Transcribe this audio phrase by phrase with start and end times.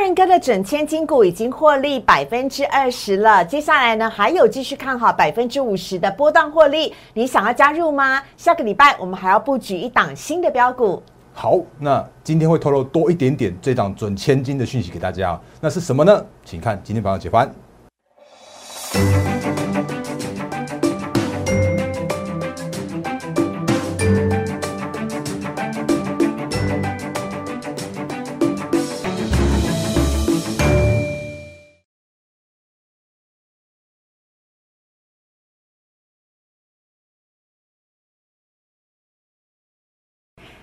[0.00, 8.22] 人哥的准千金股已经获利百分之二十了，接下来呢还有继续看好百分之五十的波段获利，你想要加入吗？
[8.36, 11.02] 下个礼拜我们还要布局一档新的标股。
[11.32, 16.24] 好，那今天会透露多一点点这档准千金的讯息给大家，那是什么呢？
[16.44, 17.54] 请看今天早上解盘。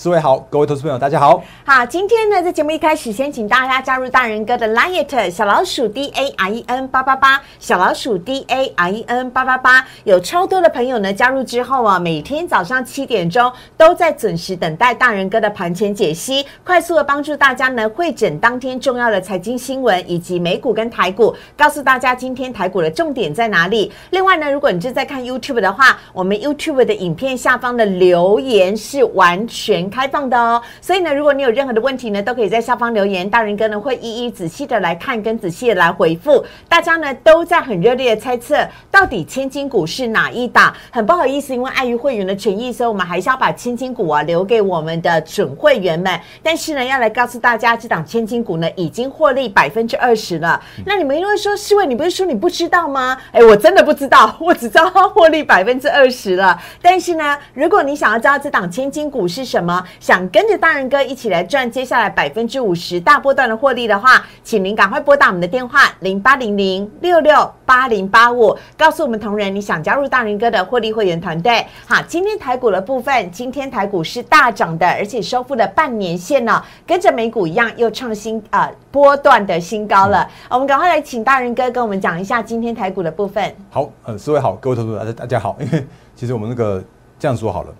[0.00, 1.42] 四位好，各位投资朋友，大家好。
[1.62, 23.92] 好，今天呢，在节目一开始，先请大家加入大人哥的 Liet 小老鼠 D A i E N 八八八，小老鼠 D A i E N 八八八，有超多的朋友呢加入之后啊，每天早上七点钟都在准时等待大人哥的盘前解析，快速的帮助大家呢会诊当天重要的财经新闻以及美股跟台股，告诉大家今天台股的重点在哪里。
[24.12, 29.89] 另外呢，如果你正在看 YouTube 的话，我们 YouTube 的影片下方的留言是完全。
[29.90, 36.44] 开放的哦，所以呢，如果你有任何的问题呢，都可以在下方留言，大人哥呢会一一仔细的来看，跟仔细的来回复。
[36.68, 38.56] 大家呢都在很热烈的猜测，
[38.90, 40.72] 到底千金股是哪一档？
[40.90, 46.18] 很不好意思，因为碍于会员的权益，所以我们还是要把千金股啊留给我们的准会员们。
[46.42, 50.60] 但是呢，要来告诉大家，这档千金股呢已经获利百分之二十了。
[50.86, 53.16] 那你们因为说，世伟，你不是说你不知道吗？
[53.32, 56.58] 哎，我真的不知道，我只知道它获利百分之二十了。
[56.80, 59.79] 但是呢，如果你想要知道这档千金股是什么？
[59.98, 71.64] 想跟着大人哥一起来赚接下来百分之五十大波段的获利的话，请您赶快拨打我们的电话零八零零六六八零八五，告诉我们同仁你想加入大人哥的获利会员团队。
[71.86, 80.28] 好，今天台股的部分，今天台股是大涨的，而且收复了半年线呢，跟着美股一样又创新啊波段的新高了。
[80.48, 83.54] 我们赶快来请大人哥跟我们讲一下今天台股的部分。
[83.70, 86.82] 好，呃，四位好，各位投资者 大家好，因为其实我们那个
[87.18, 87.74] 这样说好了。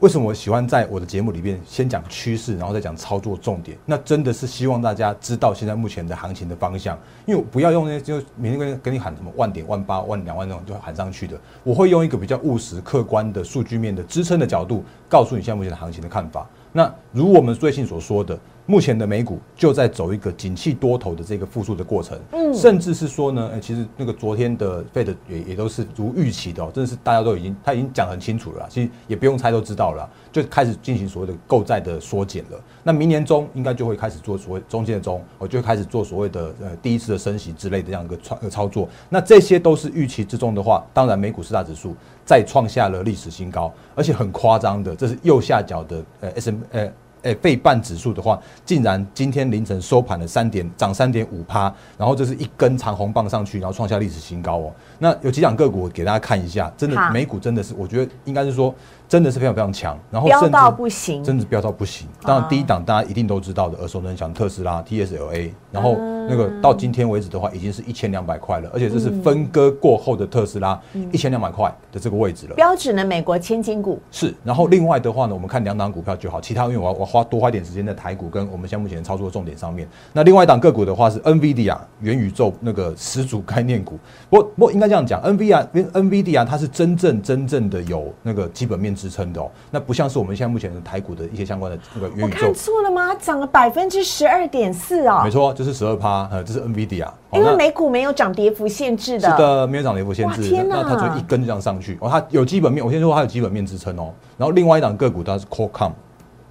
[0.00, 3.78] 为什么我喜欢在我的节目里面先讲趋势，然后再讲操作重点？
[3.86, 16.46] 那真的是希望大家知道现在目前的行情的方向，因为我不要用那些就每天跟跟你喊什么万点、万八、万两万那种就喊上去的，我会用一个比较务实、客观的数据面的支撑的角度，告诉你现在目前的行情的看法。
[16.72, 18.38] 那如我们最近所说的。
[18.66, 32.58] 目前的美股就在走一个景气多头的这个复苏的过程，嗯，甚至是说呢，其实那个昨天的费的也也都是如预期的哦，真的是大家都已经他已经讲很清楚了，其实也不用猜都知道了，就开始进行所谓的购债的缩减了。
[32.82, 38.88] 那明年中应该就会开始做所谓中间的中，我就开始做所谓的呃第一次的升息之类的这样一个操操作。
[39.10, 41.94] 那这些都是预期之中的话，当然美股四大指数
[42.24, 46.92] 再创下了历史新高，而且很夸张的，这是右下角的呃 S M 呃。
[47.24, 54.72] 诶，费半指数的话，竟然今天凌晨收盘了三点，涨三点五趴，然后这是一根长红棒上去，然后创下历史新高哦。
[54.98, 58.74] 那有几档个股给大家看一下，真的美股真的是，我觉得应该是说。
[59.06, 62.08] 真的是非常非常强，然后飙到不行，真的飙到不行。
[62.22, 65.94] 当然，第一档大家一定都知道的，耳熟能详特斯拉 TSLA，然后
[66.28, 70.80] 那个到今天为止的话，已经是一千两百块了，而且这是分割过后的特斯拉，
[71.12, 72.54] 一千两百块的这个位置了。
[72.54, 74.34] 标准的美国千金股是。
[74.44, 79.88] 然后另外的话呢，我们看两档股票就好，其他因为我要我花多花点时间在台股跟我们现在目前操作的重点上面。
[80.12, 83.98] 那另外一档个股的话是 NVIDIA 元宇宙那个始祖概念股，
[84.30, 89.50] 不不过应该这样讲，NVIDIA NVIDIA 它是真正真正的有那个基本面支撑的哦。
[89.70, 93.14] 那不像是我们现在目前的台股的一些相关的那个元宇宙，看错了吗？
[93.16, 104.12] 涨了百分之十二点四哦，没错，就是十二趴，呃，这是 NVIDIA，因为美股没有涨跌幅限制的，是的，没有涨跌幅限制，天那它就一根这样上去，哦，它有基本面，我先说它有基本面支撑哦。
[104.36, 105.92] 然后另外一档个股它是 Qualcomm，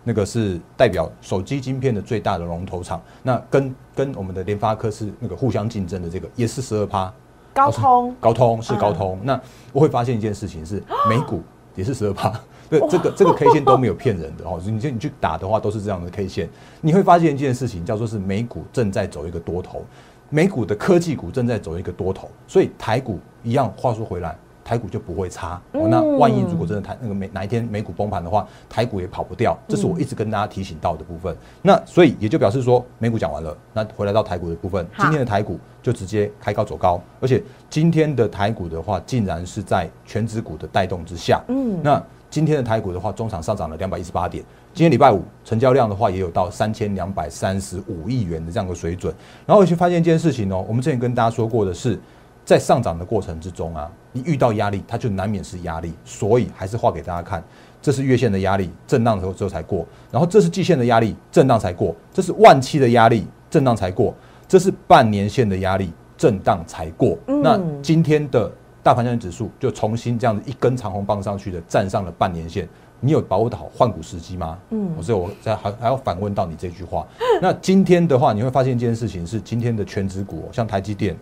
[0.04, 7.14] 那个是代表手机晶片的最大的龙头厂，那跟跟我们的联发科是那个互相竞争的，这个也是十二趴，
[7.54, 9.40] 高通，高通是高通，那
[9.72, 11.42] 我会发现一件事情是 美股
[11.76, 12.34] 也是十二趴。
[12.80, 16.50] 对，这个这个 K 线都没有骗人的哦，你就你去打的话都是这样的 K 线，
[16.82, 19.84] 你会发现一件事情，叫做是美股正在走一个多头，
[20.30, 23.72] 美股的科技股正在走一个多头，所以台股一样。
[23.78, 25.62] 话说回来，台股就不会差。
[25.72, 29.56] 那万一如果真的台那个美哪一天美股崩盘的话，台股也跑不掉。
[29.68, 31.36] 这是我一直跟大家提醒到的部分。
[31.62, 41.40] 那所以也就表示说，美股讲完了，那回来到台股的部分，今天的台股就直接开高走高，而且今天的台股的话，竟然是在全指股的带动之下。
[41.50, 42.04] 嗯，那。
[42.34, 44.44] 今天的台股的话，中场上涨了两百一十八点。
[44.74, 49.14] 今天礼拜五，成交量的话也有到三千两百三十五亿元的这样的水准。
[49.46, 52.00] 然后我去发现一件事情哦，我们之前跟大家说过的是，
[52.44, 57.44] 在上涨的过程之中啊，你遇到压力，它就难免是压力，所以还是画给大家看，
[57.80, 64.12] 这是月线的压力，震荡的时候之后才过，然后这是季线的压力，震荡才过，这是万期的压力，震荡才过，
[64.48, 67.16] 这是半年线的压力，震荡才过。
[67.28, 68.52] 那今天的
[68.84, 72.68] 大盘交易指数就重新这样子一根长红棒上去的站上了半年线。
[73.00, 74.58] 你有把握好换股时机吗？
[74.70, 77.06] 嗯，所以我在还还要反问到你这句话。
[77.42, 81.14] 那今天的话，你会发现一件事情是，今天的全指股，像台积电，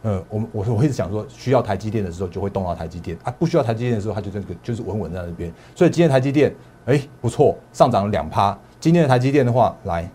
[0.00, 5.52] 呃，我我我一直想说，需要台积电的时候就会动到台积电啊，不需要台积电的时候，它就这个就是稳稳在那边。
[5.74, 6.54] 所以今天台积电，
[6.86, 8.58] 哎，不错，上涨了两趴。
[8.80, 10.10] 今天的台积电的话，来。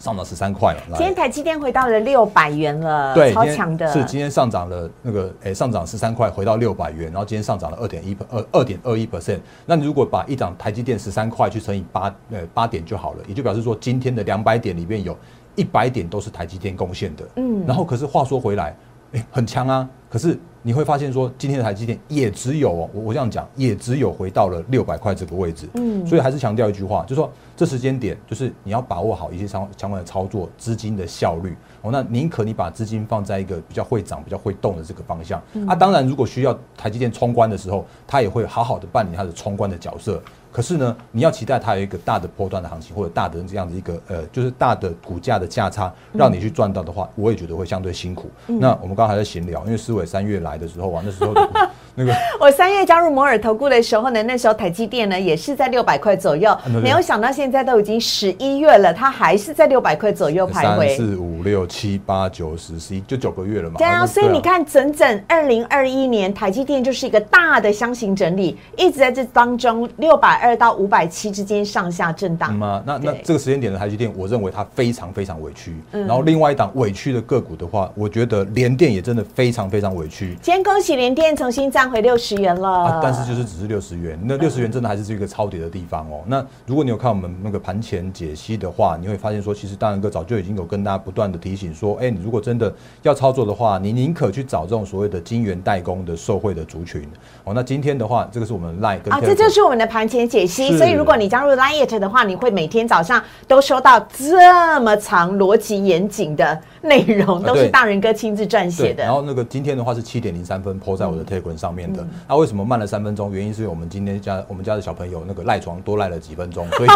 [0.00, 0.80] 上涨十三块了。
[0.96, 3.86] 今天台积电回到了六百元了，对，超强的。
[3.92, 9.38] 是今天上涨了那个，诶，上涨十三块，回到六百元，然后今天上涨了二点一二二点二一 percent。
[9.66, 15.16] 那你如果把一涨台积电十三块去乘以八，呃，八点就好了，也就表示说今天的两百点里面有
[15.54, 17.24] 一百点都是台积电贡献的。
[17.36, 18.74] 嗯，然后可是话说回来，
[19.12, 20.38] 诶，很强啊，可是。
[20.62, 25.66] 你会发现说，今天的台积电也只有我我这样讲，也只有回到了六百块这个位置。
[25.72, 31.56] 嗯，所以还是强调一句话，就是说这时间点，就是你要把握好一些相相关的操作资金的效率。
[31.80, 35.42] 哦，那宁可你把资金放在一个比较会涨、比较会动的这个方向。
[35.66, 40.22] 啊，当然，如果需要台积电冲关的时候，它也会好好的扮演它的冲关的角色。
[40.52, 48.28] 可是呢，你要期待它有一个大的波段的行情，或者大的这样的一个呃，就是大的股价的价差，让你去赚到的话，我也觉得会相对辛苦。
[48.46, 51.32] 那我们刚才在闲聊，因为思伟三月来的时候啊，那时候
[51.94, 60.88] 那个 我三月加入摩尔投顾的时候呢，那时候台积电呢也是在六百块左右，没有想到现在都已经十一月了，它还是在六百块左右徘徊。
[60.88, 63.76] 三四五六七八九十十一，就九个月了嘛。
[63.76, 70.40] 对啊，所以你看，整整二零二一年，台积电就是一个大的箱型整理，一直在这当中六百。
[70.40, 72.82] 二到五百七之间上下震荡吗？
[72.86, 75.74] 那那这个时间点的台积电，我认为它非常非常委屈。
[75.90, 80.36] 然后另外一档委屈的个股的话，我觉得联电也真的非常非常委屈。
[80.40, 86.22] 今天恭喜联电重新站回六十元了，但是就是只是六十元，那六十元真的还是是一个超跌的地方哦。
[86.26, 92.72] 那如果你有看我们那个盘前解析的话，你会发现说，其实大然哥早就已经有跟大家不断的提醒说，哎，你如果真的
[93.02, 97.02] 要操作的话，你宁可去找这种所谓的晶圆代工的受惠的族群
[97.42, 97.52] 哦。
[97.52, 100.20] 那今天的话，这个是我们赖跟啊，这就是我们的盘前。
[100.30, 109.04] 解析，所以如果你加入 Lite 的话，你会每天早上都收到这么长、逻辑严谨的内容，都是大人哥亲自撰写的。
[109.04, 112.06] 然后那个今天的话是七点零三分泼在我的 Telegram 上面的。
[112.28, 113.32] 那为什么慢了三分钟？
[113.32, 116.88] 原因是我们今天家我们家的小朋友那个赖床多赖了几分钟，所以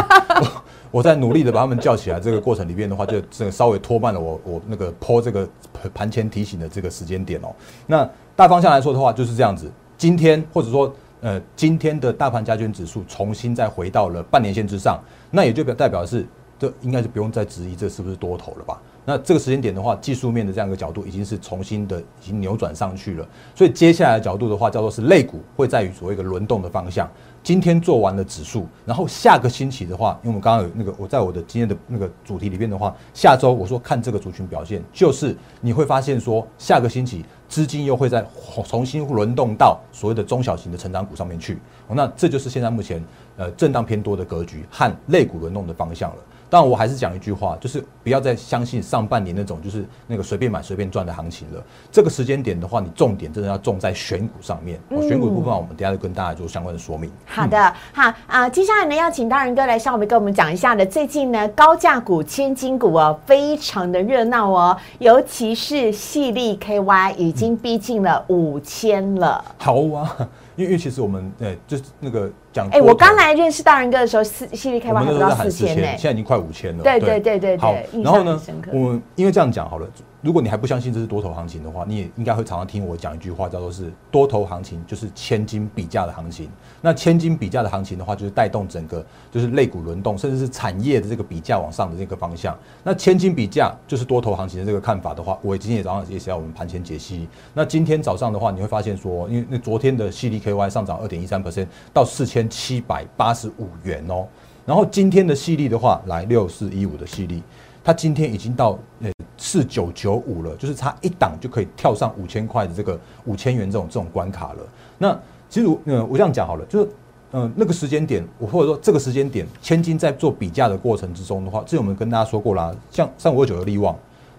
[0.91, 2.19] 我 在努力的把他们叫起来。
[2.19, 5.49] 这个过程里面的话，就这个稍微拖慢了我我那个泼这个
[5.93, 7.55] 盘前提醒的这个时间点哦。
[7.87, 9.71] 那大方向来说的话，就是这样子。
[9.97, 10.95] 今天或者说。
[11.21, 16.27] 呃，今天的大盘加权指数重新再回到了半年线之上，那也就表代表是，
[16.59, 18.79] 这应该是不用再质疑这是不是多头了吧？
[19.05, 27.09] 那这个时间点的话，技术面的这样一个角度已经是重新的已经扭转上去了，所以接下来的角度的话，叫做是类股会在于所谓一个轮动的方向。
[27.43, 38.25] 今天做完了指数，然后下个星期的话，因为我们刚刚有那个我在我的今天的那个主题里面的话，下周我说看这个族群表现，就是你会发现说下个星期资金又会在
[38.65, 41.59] 重新轮动到所谓的中小型的成长股上面去，
[41.91, 43.05] 那这就是现在目前
[43.37, 46.17] 呃震荡偏多的格局和类股轮动的方向了。
[46.55, 51.61] 但我还是讲一句话，就是不要再相信上半年那种就是那个随便买随便赚的行情了。
[51.91, 54.79] 这个时间点的话，你重点真的要重在选股上面。
[55.03, 57.11] 选股部分，我们等下就跟大家做相关的说明。
[57.27, 60.87] 好的，好啊，接下来呢，要请大仁哥来上面跟我们讲一下的。
[60.87, 69.45] 最近呢，高价股、千金股哦，非常的热闹哦，尤其是细粒 KY 已经逼近了五千了。
[69.59, 70.17] 好啊。
[70.57, 76.83] 因为因为其实我们呃就是那个讲哎，我刚来认识大人哥的时候，四系列开发还不到四千呢，现在已经快五千了。
[76.85, 78.41] 对对对对对，好，然后呢，
[78.73, 79.87] 我们因为这样讲好了。
[80.21, 86.49] 如果你还不相信这是多头行情的话，你也应该会常常听我讲一句话，叫做是多头行情就是千金比价的行情。
[86.81, 92.57] 那千金比价的行情的话，就是带动整个就是类股轮动，甚至是产业的这个比价往上的这个方向。
[92.83, 97.29] 那千金比价就是多头行情的这个看法的话，我今天也早上也是要我们盘前解析。
[97.53, 104.27] 那今天早上的话，你会发现说，因为那昨天的 C D K Y 上涨二点一三 percent 到四千七百八十五元哦。
[104.67, 107.41] 然后今天的系列的话，来六四一五的系列，
[107.83, 109.11] 它今天已经到呃。
[109.37, 114.59] 四九九五了，就是差一档就可以跳上五千块的这个五千元这种这种关卡了。
[114.97, 115.13] 那
[115.51, 116.89] 其实，呃，我这样讲好了，就是，
[117.33, 123.95] 嗯，那个时间点，我或者说这个时间点，千金在做比价的过程之中的话，这我们跟大家说过啦，像三五二九的利旺，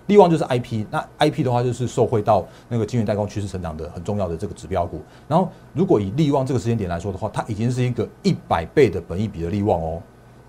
[0.07, 5.01] 利旺就是 I P，那 I P 的话就是受惠到那个金圆代工趋势成长的很重要的这个指标股。
[5.27, 10.01] 然后，如果以利旺这个时间点来说的话，它已经是一个一百倍的本益比的利旺哦。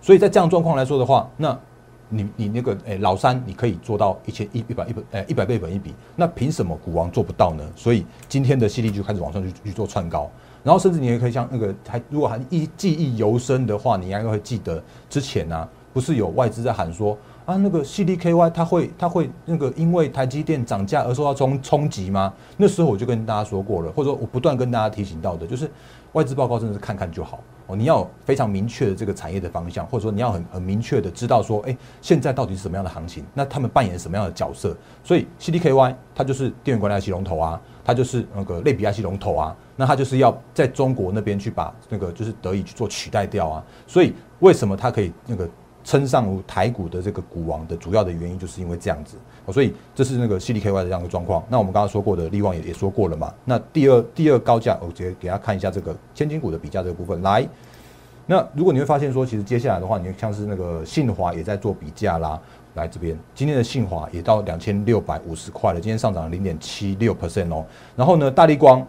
[0.03, 1.59] 所以在这样状况来说的话，那
[2.09, 7.65] 你你那个诶老三你可以做到一千一一百一百诶一百倍本一比，那凭什么股王做不到呢？
[7.75, 10.31] 所以今天的 C D 就开始往上去去做窜高，
[10.63, 22.35] 然后甚至你也可以像那个还如果还一记忆犹深的话，你应该会记得之前呢、不是有外资在喊说啊那个 C D K Y 它会它会那个因为台积电涨价而受到冲冲击吗？
[22.57, 25.71] 那时候我就跟大家说过了，或者说我不断跟大家提醒到的，就是
[26.13, 27.39] 外资报告真的是看看就好。
[27.69, 34.77] 哦，你要非常明确的这个产业的方向，或者说你要很很明确的知道说，哎、现在到底是什么样的行情，那他们扮演什么样的角色？
[35.03, 43.65] 所以 CDKY 它就是电源管理器龙头啊，它就是那个类比 IC 龙头啊，那它就是要在中国那边去把那个就是得以去做取代掉啊。
[43.87, 45.49] 所以为什么它可以那个
[45.87, 49.17] 称上台股的这个股王的主要的原因，就是因为这样子。
[49.53, 51.43] 所以这是那个 CDKY 的这样的状况。
[51.49, 53.33] 那我们刚刚说过的利旺也也说过了嘛。
[53.45, 57.23] 那第二第二高价，我直接给大家看一下这个千金股的比价这个部分。
[57.23, 57.49] 来，
[58.27, 62.39] 那如果你会发现说，其实接下来的话，你像是那个信华也在做比价啦。
[62.75, 67.65] 来这边，今天的信华也到两千六百五十块了，今天上涨了零点七六 percent 哦。
[67.97, 68.87] 然后呢，大力光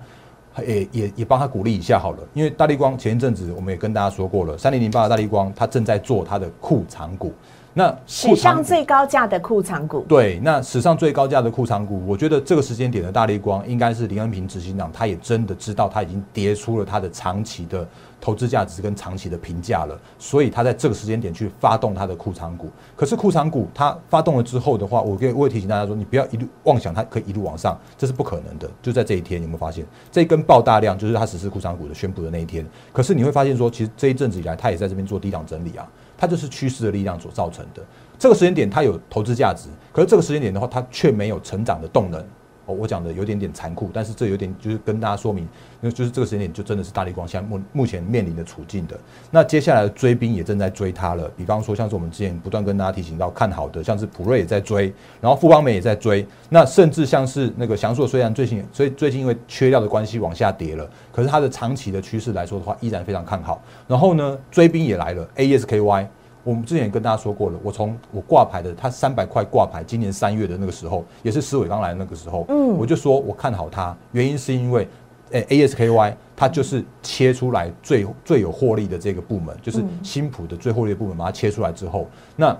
[0.63, 7.33] 也也也帮他鼓励一下好了，因为大力光前一阵子我们也跟大家说过了，三零零八的大力光它正在做它的库藏股。
[7.73, 17.87] 那史上最高价的库藏股，对，那史上最高价的库藏股，我觉得这个时间点的大力光应该是林恩平执行长，他也真的知道他已经跌出了他的长期的
[18.19, 22.69] 投资价值跟长期的评价了，所以他在这个时间点去发动他的库藏股。
[22.95, 28.69] 可是库藏股它发动了之后的话，我跟我也提醒大家说，你不要一路妄想它可以一路往上，这是不可能的。
[28.81, 32.65] 就在这一天，有没有发现这一根爆大量，就是它实施库藏股的宣布的那一天？
[32.91, 35.87] 可是你会发现说，其实这一阵子以来，它也在这边做低档整理啊。
[36.17, 37.83] 它就是趋势的力量所造成的。
[38.17, 42.23] 这个时间点它有投资价值，可是这个时间点的话，它却没有成长的动能。
[42.67, 45.47] 哦，我讲的有点点残酷，但是这有点就是跟大家说明，
[45.81, 48.99] 那就是这个时间点就真的是大力光现在目目前面临的处境的。
[49.31, 63.63] 那接下来的追兵也正在追它了，比方说像是我们之前不断跟大家提醒到看好的，像是普瑞也在追，然后富邦美也在追，那甚至像是那个翔硕，虽然最近所以最近因为缺料的关系往下跌了，可是它的长期的趋势来说的话，依然非常看好。
[63.87, 66.07] 然后呢，追兵也来了，ASKY。
[66.47, 74.87] 我们之前也跟大家说过了，我从我挂牌的，它三百块挂牌，今年三月的那个时候，也是石伟刚来的那个时候，嗯，我就说我看好它，原因是因为，
[75.31, 82.57] 诶、ASKY 它就是切出来最最有获利的这个部门，就是新普的最获利的部门，把它切出来之后，那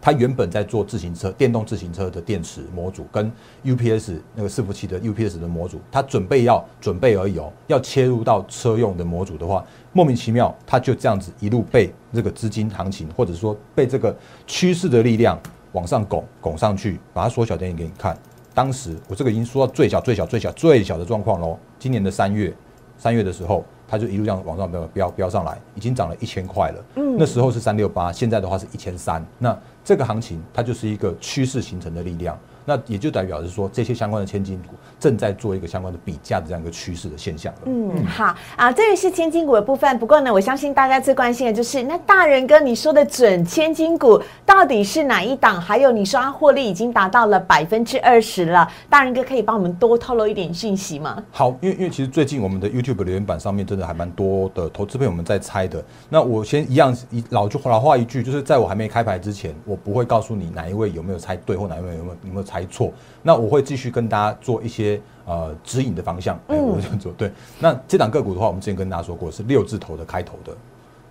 [0.00, 3.30] 它原本在做自行车、电动自行车的电池模组跟
[3.64, 15.38] UPS 那个伺服器的 UPS 的模组，它准备要准备而已哦，要切入到车用的模组的话，莫名其妙它就这样子一路被这个资金行情，或者说被这个趋势的力量
[15.72, 18.16] 往上拱拱上去，把它缩小点给你看。
[18.54, 21.58] 当时我这个已经说到最小、最小、最小、最小的状况喽。
[21.78, 22.52] 今年的三月，
[22.96, 26.84] 三月的时候，它就一路这样往上飙飙飙上来，已经涨了一千块了。
[26.96, 29.24] 嗯，那时候是三六八，现在的话是一千三。
[29.38, 29.56] 那
[29.88, 37.60] 这个行情它就是一个趋势形成的力量，那也就代表是说这些相关的千金股正在做一个相关的比价的这样一个趋势的现象了。
[37.64, 39.98] 嗯，好啊，这个是千金股的部分。
[39.98, 45.58] 不过呢，我相信大家最关心的就是，那大人哥你说的准千金股到底是哪一档？
[45.58, 51.24] 还有你说它获利已经达到了百分之二十了，大人哥可以帮我们多透露一点讯息吗？
[51.30, 55.82] 好，因为因为其实最近我们的 YouTube 留言板上面真的还蛮多的投资朋友们在猜的。
[56.10, 62.92] 那我先一样一老句老话一句，就是在我还没开牌之前，我不会告诉你哪一位有没有猜对或哪一位有没有有没有猜错。
[63.22, 67.12] 那我会继续跟大家做一些呃指引的方向，哎、我会这样做。
[67.12, 70.52] 对，那这档个股的话，我们之前跟大家说过是六字头的开头的，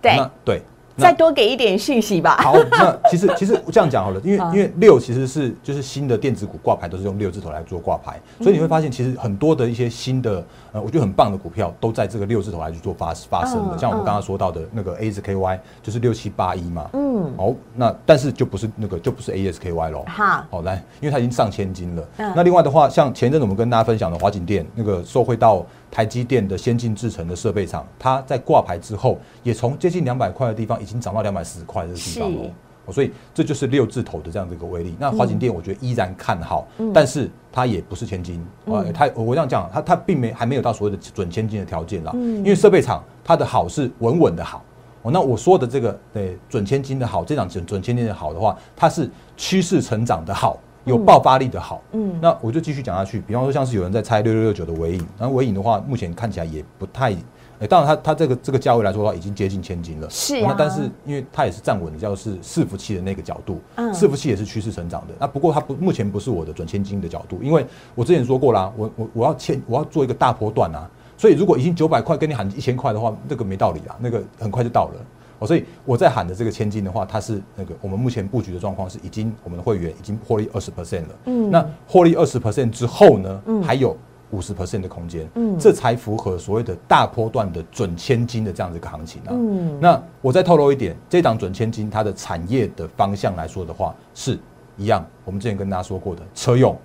[0.00, 0.62] 对，那对。
[0.98, 2.36] 那再多给一点讯息吧。
[2.42, 4.58] 好，那其实其实我这样讲好了，因为嗯。
[4.58, 22.02] 因为六其实是就是新的电子股挂牌都是用六字头来做挂牌，所以你会发现其实很多的一些新的呃，我觉得很棒的股票都在这个六字头来去做发发生的，嗯像我们刚刚说到的那个 ASKY 就是六七八一嘛，嗯，好，那但是就不是那个就不是 ASKY 喽，好好来，因为它已经上千金了。
[22.16, 22.32] 嗯。
[22.34, 32.50] 那另外的话，像前一阵子我们跟大家分享的华景店那个受惠到台积电的先进制程的设备厂，它在挂牌之后，也从接近两百块的地方，已经涨到两百四十块的地方是哦。
[32.86, 34.96] 哦所以这就是六字头的这样的一个威力。
[34.98, 42.12] 那华景店我觉得依然看好，嗯但是它也不是千金啊，它我这样讲，它它并没还没有到所谓的准千金的条件啦。
[42.14, 44.64] 嗯因为设备厂它的好是稳稳的好。
[45.02, 51.82] 哦，那我说的这个对准千金的好，这档准准千金的好的话，它是趋势成长的好，有爆发力的好。
[51.92, 53.20] 嗯那我就继续讲下去。
[53.20, 57.12] 比方说，像是有人在猜六六六九的尾影，然后尾影的话，目前看起来也不太，
[57.60, 60.08] 诶当然它它这个这个价位来说的话，已经接近千金了。
[60.10, 65.14] 是那但是因为它也是站稳的，叫是伺服器的那个角度，嗯伺服器也是趋势成长的。
[65.18, 67.64] 那不过它不目前不是我的准千金的角度，因为
[67.94, 74.94] 我之前说过啦，我我我要千我要做一个大波段啊，所以如果已经九百块跟你喊一千块的话，那个没道理啊，那个很快就到了。
[75.38, 81.18] 哦，所以我在喊的这个千金的话，它是那个我们目前布局的状况是已经我们的会员已经获利二十 percent 了。
[81.26, 83.96] 嗯，那获利二十 percent 之后呢，还有
[84.30, 85.28] 五十 percent 的空间。
[85.34, 89.30] 嗯，这才符合所谓的大波段的准千金的这样的一个行情啊。
[89.30, 94.38] 嗯，那我再透露一点，这档准千金它的产业的方向来说的话，是
[94.76, 96.76] 一样，我们之前跟大家说过的车用。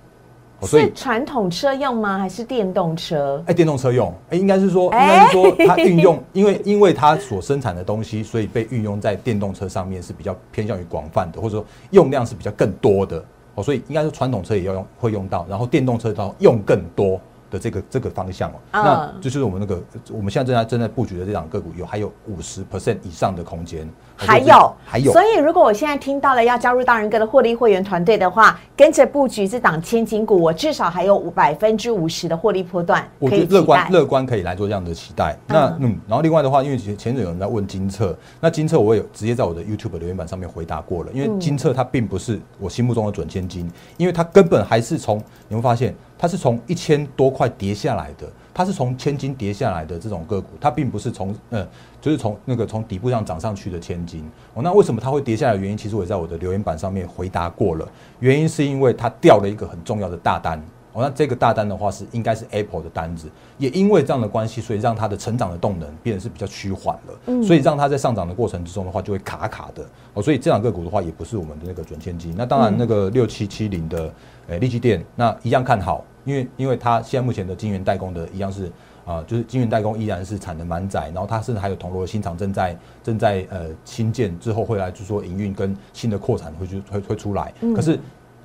[0.62, 2.18] 是传统车用吗？
[2.18, 3.42] 还是电动车？
[3.46, 13.22] 哎，电动车用，哎，应该是说，应该是说它运用， 因为因为它所生产的东西，所以被运用在电动车上面是比较偏向于广泛的，或者说用量是比较更多的
[13.56, 17.20] 哦，所以应该是传统车也要用会用到，然后电动车到用更多。
[17.54, 19.80] 的这个这个方向哦，那就是我们那个
[20.12, 35.36] 我们现在正在正在布局的这档个股有还有五十 percent 以上的空间，还有还有，所以如果我现在听到了要加入大人哥的获利会员团队的话，跟着布局这档千金股，我至少还有百分之五十的获利波段，我觉得乐观乐观可以来做这样的期待。
[35.46, 45.94] 那嗯，然后另外的话，因为前前阵有人在问金策，那金策我有直接在我的 YouTube 留言板上面回答过了，因为金策它并不是我心目中的准千金，因为它根本还是从你会发现。
[46.18, 51.66] 它是从一千多块跌下来的，它是从千金跌下来的这种个股，它并不是从呃，
[52.00, 54.24] 就是从那个从底部上涨上去的千金。
[54.54, 55.56] 哦，那为什么它会跌下来？
[55.56, 57.86] 原因其实我也在我的留言板上面回答过了，
[58.20, 60.62] 原因是因为它掉了一个很重要的大单。
[60.94, 67.18] 哦，那这个大单的话是应该是 Apple 的单子，也因为这样的关系，所以让它的成长的动能变得是比较趋缓了。
[67.26, 69.84] 嗯，所以让它在上涨的过程之中的话，就会卡卡的。
[70.14, 72.32] 哦，所以这两个股的话，也不是我们的那个准千金。
[72.38, 74.14] 那当然，那个六七七零的
[74.46, 78.70] 呃利基电，那一样看好，因为因为它现在目前的晶圆代工的一样是
[79.04, 87.98] 啊，就是晶圆代工依然是产能满载，然后它甚至还有铜锣新厂正在正在呃新建之后会来就说营运跟新的扩产会去会会出来，可是。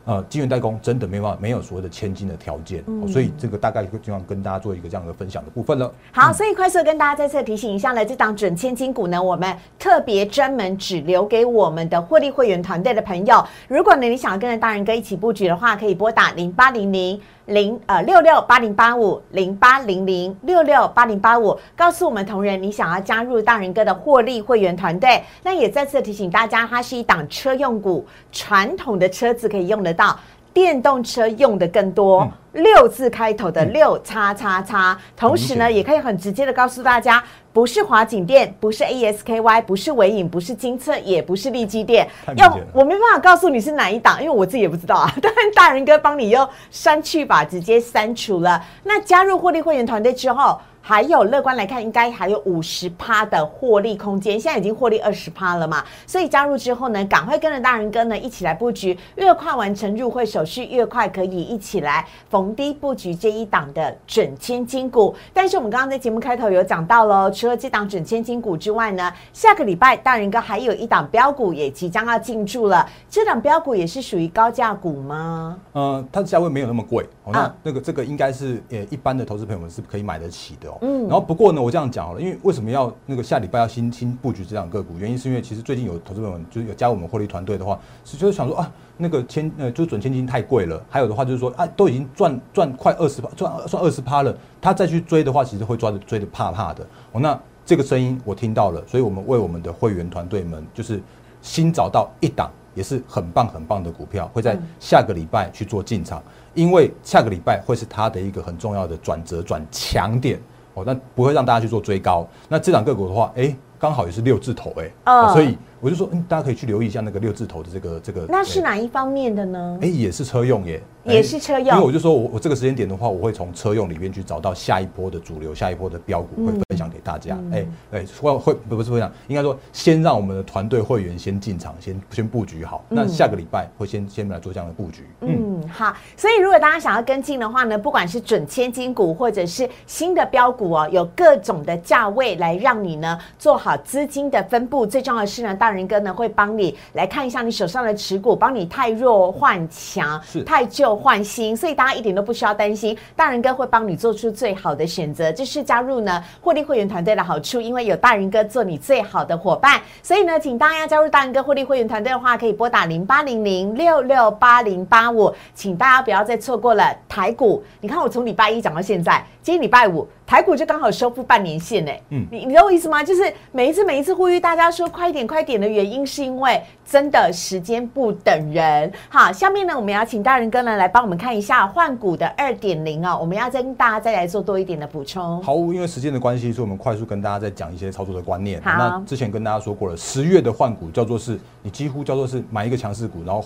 [0.09, 5.93] 呃，晶圆代工真的没办法，没有所谓的千金的条件，所以这个大概就希望跟大家做一个这样的分享的部分了。
[6.11, 13.45] 好，所以快速跟大家再次提醒一下呢，这档准千金股呢，我们特别专门只留给我们的获利会员团队的朋友。
[13.67, 17.21] 如果呢你想要跟着大人哥一起布局的话，可以拨打零八零零。
[17.49, 25.23] 零呃六六八零八五零八零零六六八零八五，告诉我们同仁，你想要加入大人哥的获利会员团队。
[25.41, 30.17] 那也再次提醒大家，它是一档车用股，传统的车子可以用得到。
[30.51, 42.09] 电动车用的更多，六字开头的六叉叉叉，同时呢，也可以很直接的告诉大家，不是华景店，不是 ASKY，不是伟影，不是金策，也不是利基店。
[42.35, 45.13] 要我没办法告诉你是哪一档，因为我自己也不知道啊。
[45.21, 48.61] 当然，大人哥帮你用删去吧，直接删除了。
[48.83, 50.59] 那加入获利会员团队之后。
[50.81, 54.39] 还有乐观来看，应该还有五十趴的获利空间。
[54.39, 65.15] 现在已经获利二十趴了嘛，所以加入之后呢，赶快跟着大人哥呢一起来布局，越快完成入会手续，越快可以一起来逢低布局这一档的准千金股。
[65.33, 72.87] 但是我们刚刚在节目开头有讲到喽，除了这档准千金股之外呢，下个礼拜大人哥还有一档标股也即将要进驻了。
[73.09, 75.57] 这档标股也是属于高价股吗？
[75.73, 77.05] 嗯，它的价位没有那么贵。
[77.31, 80.77] 那那个这个应该是呃一般的投资朋友们是可以买得起的哦。
[80.81, 84.97] 嗯，然后不过呢，我这样讲好了，因为为什么要那个下礼拜要新新布局这两个股？
[84.97, 90.83] 原因是因为其实最近有投资朋友们就是有加我们获利团队的话，是就是想说啊，那个千呃就是准千金太贵了。
[90.89, 96.85] 还有的话就是说啊，都已经赚赚快二十趴，赚赚二十趴了，他再去追的话，其实会抓的追的怕怕的。
[97.11, 101.01] 哦，那这个声音我听到了，所以我们为我们的会员团队们就是
[101.41, 106.21] 新找到一档也是很棒很棒的股票，会在下个礼拜去做进场。
[106.53, 110.39] 因为下个礼拜会是它的一个很重要的转折转强点
[110.73, 112.27] 哦，那不会让大家去做追高。
[112.47, 118.25] 那这两个股的话，哎，刚好也是六字头哎，所以我就说，嗯，大家可以去留意一下那个六字头的这个这个。
[118.27, 119.77] 那是哪一方面的呢？
[119.81, 120.81] 哎，也是车用耶。
[121.05, 127.37] 也是车用，因为我就说我我这个时间点的话，我会从车用里面去找到下一波的主流，下一波的标股会分享给大家。
[127.51, 132.83] 哎哎，会会不是分享，应该说先让我们的团队会员先进场，先先布局好。
[132.89, 135.07] 那下个礼拜会先先来做这样的布局。
[135.21, 135.95] 嗯，好。
[136.17, 144.85] 所以如果大家想要跟进的话呢，不管是准千金股或者是新的标股哦，有各种的价位来让你呢做好资金的分布。
[144.85, 150.88] 最重要的是呢，大人哥呢会帮你来看一下你手上的持股，帮你太弱换强，是太旧。
[150.95, 155.31] 换新，所以大家一点都不需要担心，大人哥会帮你做出最好的选择。
[155.31, 159.81] 就是加入呢获利会员团队的好处，因为有大人哥做你最好的伙伴。
[160.01, 165.33] 所以呢，请大家加入大人哥获利会员团队的话，可以拨打零八零零六六八零八五。
[165.53, 167.63] 请大家不要再错过了台股。
[167.81, 170.07] 你看我从礼拜一讲到现在，今天礼拜五。
[170.29, 171.91] 台股就刚好收复半年线呢。
[172.11, 173.03] 嗯你你懂我意思吗？
[173.03, 178.93] 就是每一次每一次呼吁大家说快一点快一点的原因，是因为真的时间不等人。
[179.09, 185.41] 好，下面呢我们要请大人哥呢来帮我们看一下换股的二点零啊，我们要再跟大家再来做多一点的补充。
[185.41, 188.61] 好，因为时间的关系，所以我们快速跟大家再讲一些操作的观念。
[188.61, 193.43] 好那之前跟大家说过了，十月的换股叫做是你几乎叫做是买一个强势股，然后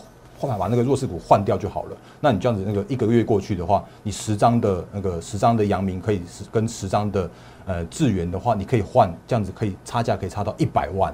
[0.48, 1.98] 换把那个弱势股换掉就好了。
[2.20, 7.30] 那你这样子那个一个月过去的话，你十张的那个十张的阳明可以十跟十张的
[7.66, 11.14] 呃智源的话，你可以换这样子可以差价可以差到一百万。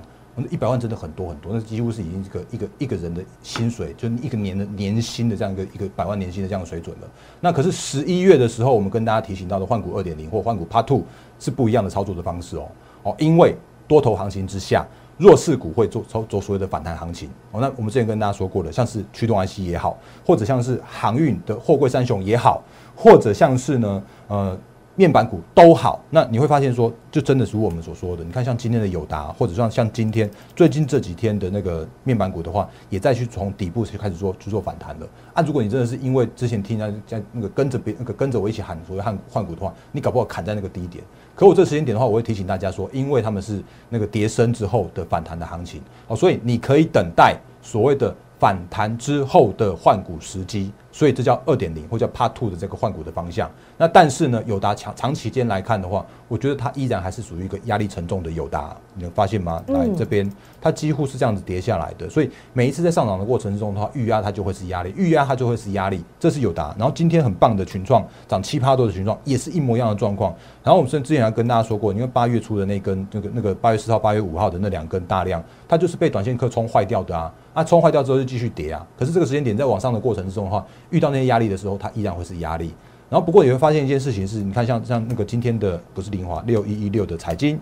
[0.50, 7.08] 一百万真的很多很多，那几乎是已经一个一个一个人的薪水，就是一个年的年薪的这样一个一个百万年薪的这样的水准了。
[7.42, 11.04] 那可是十一月的时候，我们跟大家提醒到的换股二点零或换股 Part Two
[11.42, 12.70] 是不一样的操作的方式哦
[13.04, 13.54] 哦，因为
[13.86, 14.88] 多头行情之下，
[15.20, 17.62] 弱势股会做做做所谓的反弹行情哦。
[17.62, 22.64] 那我们之前跟大家说过的，像是驱动 IC 也好，或者像是航运的货柜三雄也好，
[22.96, 24.58] 或者像是呢呃。
[24.96, 35.08] 面板股都好，那你会发现说，就真的如我们所说的，你看像今天的友达，或者像像今天最近这几天的那个面板股的话，也再去从底部去开始做去做反弹了。
[35.34, 41.02] 啊，如果你真的是因为之前听人家在那个跟着别那个跟着我一起喊所谓换换股的话，你搞不好砍在那个低点。
[41.40, 50.70] 可我这时间点的话，我会提醒大家说，因为他们是那个跌升之后的反弹的行情哦，所以你可以等待所谓的反弹之后的换股时机。
[51.00, 53.50] 所以这叫二点零或叫 Part Two 的这个换股的方向。
[53.78, 58.76] 那但是呢，友达长长期间来看的话，我觉得它依然还是属于一个压力沉重的友达。
[58.96, 59.64] 你能发现吗？
[59.68, 62.10] 来这边，它几乎是这样子跌下来的。
[62.10, 66.04] 所以每一次在上涨的过程之中的话，预压它就会是压力，预压它就会是压力。
[66.20, 66.76] 这是友达。
[66.78, 70.36] 然后今天很棒的群创涨七趴多的群创，也是一模一样的状况。
[70.66, 77.34] 然后我们甚至之前还跟大家说过，因为八月初的那根那个那个八月四号、八月五号的那两根大量，它就是被短线客冲坏掉的啊。
[77.54, 78.86] 啊，冲坏掉之后就继续跌啊。
[78.98, 82.74] 可是这个时间点在往上的过程之中的话，遇到那些压力的时候，它依然会是压力。
[83.10, 87.60] 然后不过你会发现一件事情是，你看像像那个今天的不是林华六一一六的彩金，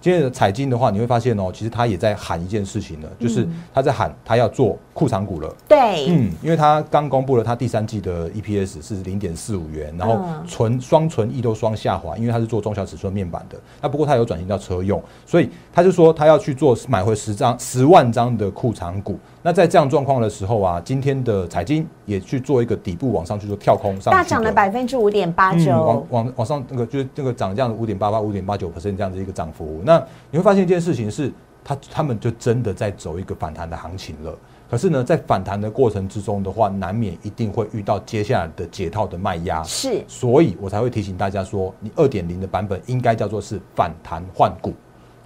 [0.00, 5.54] 今天的彩金的话，你会发现哦，其实它也在喊一件事情了，就是它在喊它要做库藏股了。
[5.68, 13.58] 对，嗯，因为它刚公布了它第三季的 EPS 是零点四五元，然后纯双纯益都双下滑，因为它是做中小尺寸面板的。
[13.82, 19.18] 那不过它有转型到车用，所以他就说他要去做买回十张十万张的库藏股。
[19.46, 29.80] 那在这样状况的时候啊，今天的财经也去做一个底部往上去做跳空上，大涨了百分之五点八九，往往往上那个就是那个涨这样的五点八八、五点八九 percent 这样的一个涨幅。
[29.84, 31.32] 那你会发现一件事情是，
[31.62, 34.36] 他他们就真的在走一个反弹的行情了。
[34.68, 44.74] 可是呢，在反弹的过程之中的话，难免一定会遇到接下来的解套的卖压，是，所以我才会提醒大家说，你二点零的版本应该叫做是反弹换股。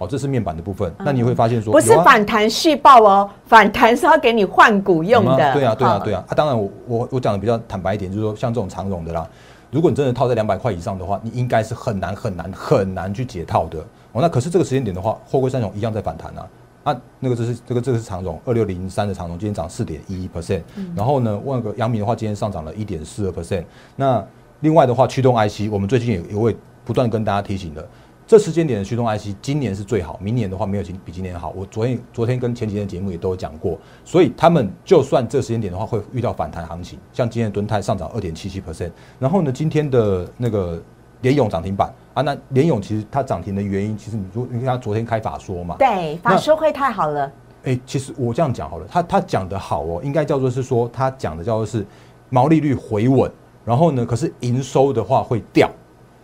[0.01, 0.91] 哦，这是面板的部分。
[1.05, 5.53] 那你会发现说，不是反弹续报哦，反弹是要给你换股用的。
[5.53, 6.25] 对啊，对啊，对啊。
[6.27, 9.29] 啊，当然我我我讲的比较坦白一点，就是说像这种长融的啦，
[9.69, 13.77] 如果你真的套在两百块以上的话，你应该是很难很难很难去解套的。
[14.13, 16.47] 哦，那可是这个时间点的话，货柜三雄一样在反弹啊。
[16.83, 20.61] 啊，那个这是这个这个是长融二六零三的长融，今天涨四点一 percent。
[20.95, 23.63] 然后呢，问个阳明的话，今天上涨了一点四二 percent。
[23.95, 24.25] 那
[24.61, 27.87] 另外的话，驱动 IC，我们最近也也会不断跟大家提醒的。
[28.31, 31.49] 这时间点的驱动 IC 今年是最好，明年的话没有今比今年好。
[31.53, 38.89] 我昨天昨天跟前几天的节目也都有讲过，所以他们就算这时间点的话会遇到反弹行情，像今天的敦泰上涨二点七七 percent，
[39.19, 40.81] 然后呢今天的那个
[41.19, 47.29] 联勇涨停板啊，那联勇其实它涨停的原因，其实你说你看它昨天开法说嘛，对，法说会太好了。
[47.65, 51.85] 哎，其实我这样讲好了，他他讲的好哦，应该叫做是说他讲的叫做是
[52.29, 53.29] 毛利率回稳，
[53.65, 55.69] 然后呢，可是营收的话会掉。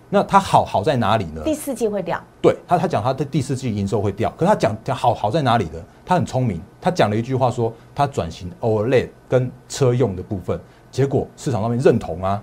[0.10, 1.42] 那它好好在哪里呢？
[1.44, 2.22] 第四季会掉。
[2.42, 5.80] 对他，他讲他的第四季营收会掉，可是他讲讲好好在哪里呢？
[6.06, 12.42] 他很聪明，他讲了一句话说，他转型 OLED 跟车用的部分，结果市场上面认同啊。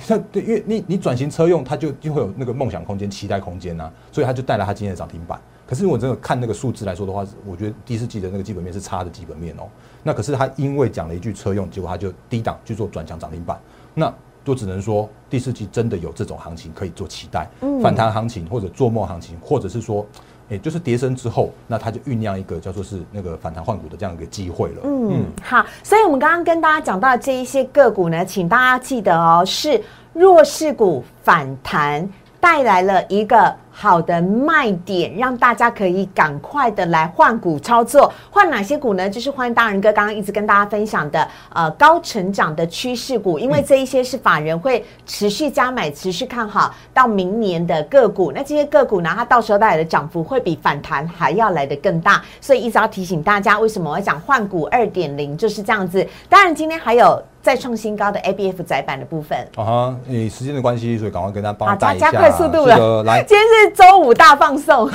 [0.08, 5.38] 那对，因为你你转型车用，它就就会有那个梦想空间、期待空间呐，所以他就带来他今天的涨停板。
[5.66, 9.68] 可是如果真的看那个数字来说的话，我觉得第四季的那个基本面是差的基本面哦。
[10.02, 13.60] 那可是他因为讲了一句车用，结果他就低档去做转强涨停板。
[13.94, 14.12] 那
[14.44, 17.48] 就只能说第四季真的有这种行情可以做期待，
[17.82, 20.04] 反弹行情或者做梦行情，或者是说，
[20.48, 24.80] 哎，就是跌升之后，那它就酝酿一个叫做是那个反弹换股的这样一个机会了。
[24.84, 29.80] 嗯，好，所以我们刚刚跟大家讲到这一些个股呢，请大家记得哦，是
[30.12, 32.08] 弱势股反弹
[32.40, 38.12] 带来了一个好的卖点，让大家可以赶快的来换股操作。
[38.30, 39.08] 换哪些股呢？
[39.08, 48.32] 就是欢迎大人哥刚刚一直跟大家分享的，呃，高成长的趋势股，因为这一些是法人会持续加买、持续看好到明年的个股。
[48.32, 52.22] 那这些个股呢，它到时候带来的涨幅会比反弹还要来得更大。
[52.40, 56.06] 所以一直要提醒大家，为什么我要讲换股二点零就是这样子。
[56.28, 57.22] 当然，今天还有。
[57.42, 63.02] 再创新高的 ABF 窄板的部分啊哈，时间的关系，所以赶快跟他帮带一下，加快速度了。
[63.04, 64.90] 来，今天是周五大放送。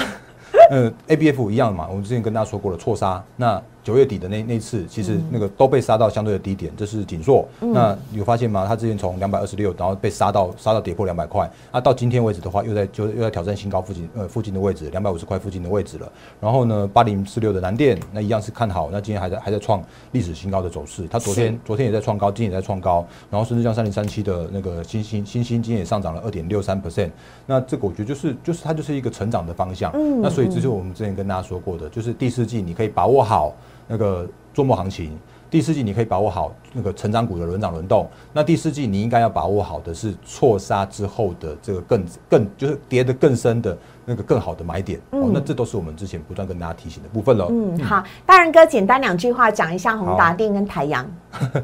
[0.71, 3.61] 嗯，ABF 一样嘛，我们之前跟大家说过了，错杀那。
[3.85, 7.47] 九月底的那那次，其实那个都被杀到相对的低点，这是锦硕。
[7.59, 8.65] 那有发现吗？
[8.67, 16.11] 它之前从两百二十六，然后被杀到杀到跌破两百块，那到今天为止的话，又在就又在挑战新高附近，呃，附近的位置，两百五十块附近的位置了。
[16.41, 21.07] 然后呢，八零四六的蓝电，那一样是看好，那今天还在还在创历史新高的走势。
[21.07, 27.11] 它昨天昨天也在创高，今天也在创高，然后甚至像三零三七的那个新星新星，今天也上涨了二点六三 percent。
[27.45, 29.91] 那这个我觉得就是就是它就是一个成长的方向。
[30.23, 33.53] 那所以这是我们之前跟大家说过的，就是第四季你可以把握好。
[33.87, 35.17] 那个做末行情，
[35.49, 38.07] 第四季你可以把握好那个成长股的轮涨轮动。
[38.33, 44.99] 那第四季你应该要把握好的是错杀之后的这个更更就是跌得更深的那个更好的买点。
[45.11, 47.47] 哦，那这都是我们之前不断跟大家提醒的部分了。
[47.49, 51.05] 嗯，好，大仁哥简单两句话讲一下宏达电跟台阳。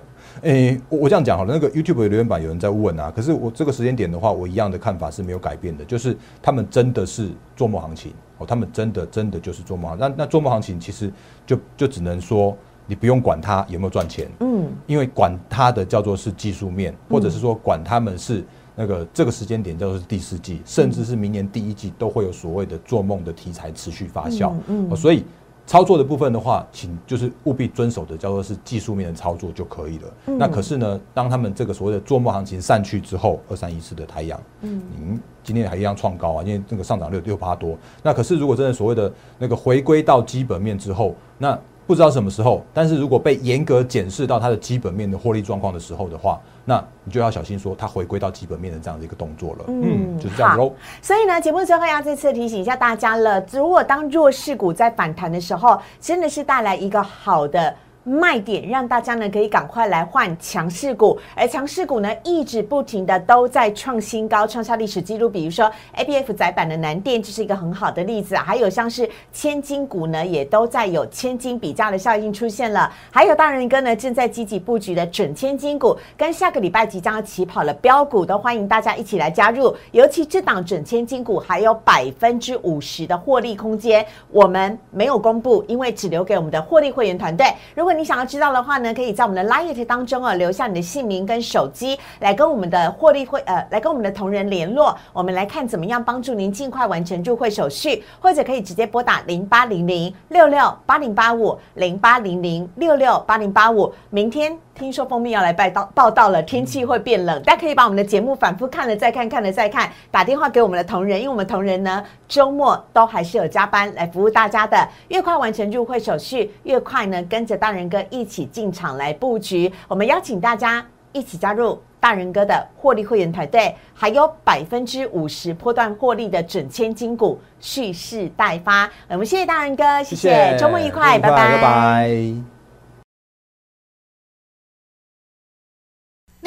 [0.44, 8.46] 诶，我我这样讲好了，那个 YouTube 的留言板有人在问啊，可是我这个时间点的话，我一样的看法是没有改变的，就是他们真的是做梦行情哦。
[8.46, 11.12] 他们真的真的就是做梦，那那做梦行情其实
[11.46, 18.44] 就就只能说你不用管它有没有赚钱，嗯，因为管它的叫做是技术面，或者是说管他们是
[18.76, 25.24] 那个这个时间点叫做是第四季，甚至是明年第一季都会有所谓的做梦的题材持续发酵，嗯，所以。
[25.72, 30.14] 操作的部分的话，请就是务必遵守的叫做是技术面的操作就可以了。
[30.38, 37.78] 那可是呢，当他们这个所谓的做梦行情散去之后，二三一四的太阳，嗯，今天还一样创高啊，因为这个上涨六六八多。
[38.04, 41.58] 那可是如果真的所谓的那个回归到基本面之后，那
[41.88, 49.66] 不知道什么时候，但是如果被严格检视到它的基本面的获利状况的时候的话，那你就要小心说它回归到基本面的这样的一个动作了。
[49.68, 50.74] 嗯，就是这样喽。
[51.02, 57.76] 所以呢，节目最后要再次提醒一下大家了，如果当弱势股在反弹的时候，真的是带来一个好的。
[58.04, 65.30] 卖点让大家呢可以赶快来换强势股，而强势股呢一直不停的都在创新高，创下历史记录。
[65.30, 72.92] 比如说 A B F 窄板的南电就是一个很好的例子，还有像是千金股呢也都在有千金比价的效应出现了。
[73.12, 79.76] 还有大人哥呢正在积极布局的准千金股，跟下个礼拜即将要起跑的标股，都欢迎大家一起来加入。
[79.92, 87.46] 尤其这档准千金股还有百分之五十的获利空间，我们没有公布，因为只留给我们的获利会员团队。
[87.76, 104.58] 如果你想要知道的话呢，可以在我们的 Line 当中哦留下你的姓名跟手机，来跟我们的获利会呃来跟我们的同仁联络，我们来看怎么样帮助您尽快完成入会手续，或者可以直接拨打零八零零六六八零八五零八零零六六八零八五，明天。
[104.82, 114.76] 听说蜂蜜要来报道报道了，天气会变冷，大家可以把我们的节目反复看了再看，看了再看，打电话给我们的同仁，因为我们同仁呢周末都还是有加班来服务大家的。
[115.10, 119.72] 越快完成入会手续，越快呢跟着大人哥一起进场来布局。
[119.88, 128.90] 我们邀请大家一起加入大人哥的获利会员团队，还有百分之五十波段获利的整千金股蓄势待发。
[129.10, 132.51] 我们谢谢大人哥，谢谢，周末愉快，拜拜。